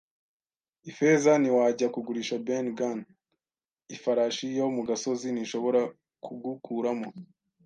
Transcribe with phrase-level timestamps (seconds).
[0.89, 2.99] Ifeza, ntiwajya kugurisha Ben Gunn?
[3.95, 5.81] Ifarashi yo mu gasozi ntishobora
[6.23, 7.07] kugukuramo?